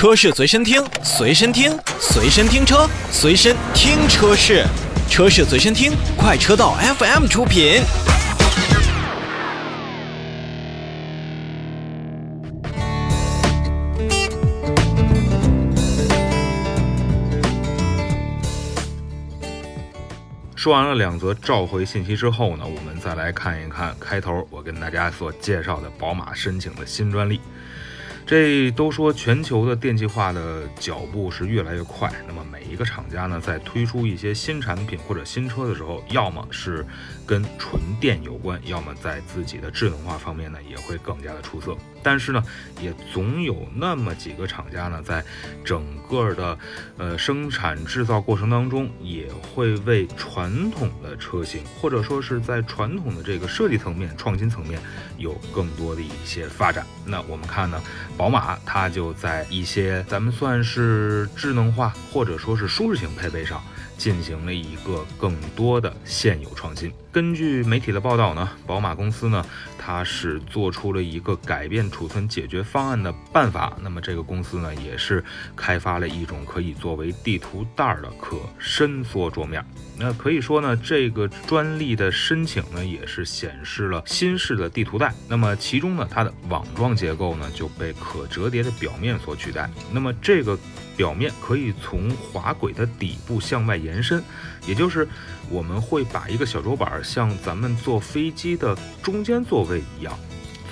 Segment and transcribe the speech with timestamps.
[0.00, 4.64] 车市随身听，随身听，随身听车，随身听车市，
[5.10, 7.82] 车市随身听，快车道 FM 出品。
[20.56, 27.38] 说完了两则召回信息之后呢，我们再来看一看开头我跟大家所介绍的宝马申请的新专利。
[28.26, 36.86] 这都说全球的电气化的脚步是越来越快，那么每一个厂家呢，在推出一些新产品或者新车的时候，要么是
[37.26, 41.76] 跟纯电有关，要么在自己的智能化方面呢，也会更加的出色。
[42.02, 42.42] 但是呢，
[42.80, 45.22] 也总有那么几个厂家呢，在
[45.64, 46.58] 整个的
[46.96, 54.80] 呃生产制造过程当中，也会为传统的车型，或者说是在传统的这个设计层面、创新层面，
[55.18, 56.86] 有更多的一些发展。
[57.04, 57.82] 那我们看呢？
[58.20, 63.62] 宝马它就在一些咱们算是智能化或者说是舒适型配备上
[63.96, 66.92] 进行了一个更多的现有创新。
[67.10, 69.42] 根据媒体的报道呢，宝马公司呢，
[69.78, 73.74] 它是做出了一个改变储存解决方案的办法。
[73.80, 75.24] 那么这个公司呢，也是
[75.56, 79.64] 开发了一种可以作为地图袋的可伸缩桌面。
[80.02, 85.12] 那可以说呢，这个专利的申请呢，也是显示了新式的地图带。
[85.28, 89.68] 那么其中呢，它的网状结构呢，就被可折叠的表面所取代。
[89.92, 90.58] 那么这个
[90.96, 94.24] 表面可以从滑轨的底部向外延伸，
[94.66, 95.06] 也就是
[95.50, 97.04] 我们会把一个小桌板。
[97.04, 100.18] 像咱们坐飞机的中间座位一样，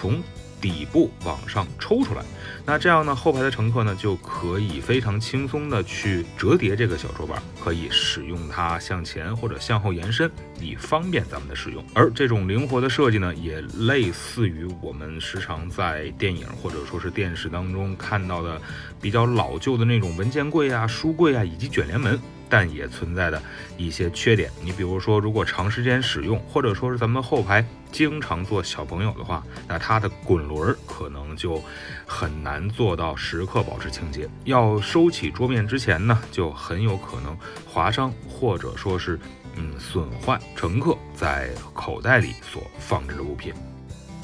[0.00, 0.22] 从
[0.60, 2.22] 底部往上抽出来。
[2.64, 11.84] 那这样呢，后排的乘客呢就可以非常轻松的去折叠这个小桌板，可以使用它向前或者向后延伸，以方便咱们的使用。
[11.94, 18.60] 而这种灵活的设计呢，也类似于我们时常在电影或者说是电视当中看到的
[19.00, 22.18] 比较老旧的那种文件柜啊、书柜啊以及卷帘门。
[22.48, 23.42] 但也存在的
[23.76, 31.62] 一些缺点，你比如说，如果长时间使用，或者说是咱们后排经常坐小朋友的话，那它的滚轮可能就
[32.06, 34.28] 很难做到时刻保持清洁。
[34.44, 39.18] 要收起桌面之前呢，就很有可能划伤，或者说是
[39.56, 43.52] 嗯损坏乘客在口袋里所放置的物品。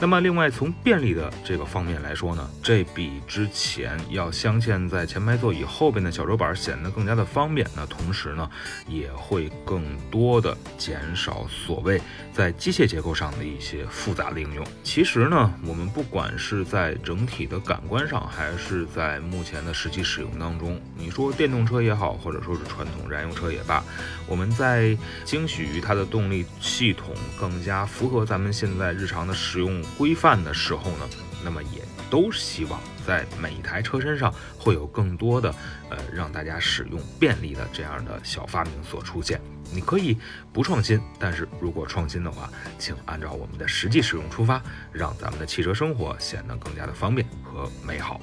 [0.02, 7.64] 那么，另外从便利的这个方面来说呢，这比之前要镶嵌在前排座椅后边的小桌板显得更加的方便。
[7.76, 8.50] 那同时呢，
[8.88, 12.02] 也会更多的减少所谓
[12.32, 14.66] 在机械结构上的一些复杂的应用。
[14.82, 23.80] 其实呢，我们不管是在整体的感官上，还是在目前的实际使用当中，你说电动车也好，或者说是传统燃油车也罢，
[24.26, 29.80] 我们在惊喜于它的动力系统更加符合咱们现在日常的使用。
[29.98, 31.08] 规范的时候呢，
[31.44, 35.54] 那么也都希望在每一台车身上会有更多的
[35.91, 39.41] 呃让大家使用便利的这样的小发明所出现。
[39.75, 40.19] 你可以
[40.52, 48.20] 不创新，但是如果创新的话，请按照我们的实际使用出发，让咱们的汽车生活显得更加的方便和美好。